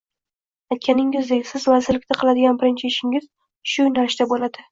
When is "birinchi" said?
2.63-2.91